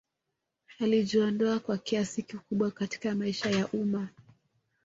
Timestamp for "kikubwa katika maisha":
2.23-3.49